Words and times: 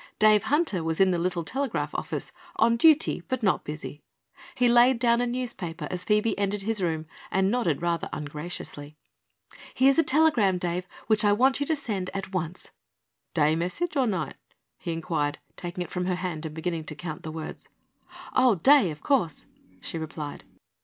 Dave 0.17 0.45
Hunter 0.45 0.83
was 0.83 0.99
in 0.99 1.11
the 1.11 1.19
little 1.19 1.43
telegraph 1.43 1.93
office, 1.93 2.31
on 2.55 2.75
duty 2.75 3.21
but 3.27 3.43
not 3.43 3.63
busy. 3.63 4.01
He 4.55 4.67
laid 4.67 4.97
down 4.97 5.21
a 5.21 5.27
newspaper 5.27 5.87
as 5.91 6.03
Phoebe 6.03 6.35
entered 6.39 6.63
his 6.63 6.81
room 6.81 7.05
and 7.29 7.51
nodded 7.51 7.83
rather 7.83 8.09
ungraciously. 8.11 8.97
"Here's 9.75 9.99
a 9.99 10.03
telegram, 10.03 10.57
Dave, 10.57 10.87
which 11.05 11.23
I 11.23 11.33
want 11.33 11.59
you 11.59 11.67
to 11.67 11.75
send 11.75 12.09
at 12.15 12.33
once." 12.33 12.71
"Day 13.35 13.55
message, 13.55 13.95
or 13.95 14.07
night?" 14.07 14.37
he 14.79 14.91
inquired, 14.91 15.37
taking 15.55 15.83
it 15.83 15.91
from 15.91 16.05
her 16.07 16.15
hand 16.15 16.47
and 16.47 16.55
beginning 16.55 16.85
to 16.85 16.95
count 16.95 17.21
the 17.21 17.31
words. 17.31 17.69
"Oh, 18.33 18.55
day, 18.55 18.89
of 18.89 19.03
course," 19.03 19.45
she 19.81 19.99
replied. 19.99 20.43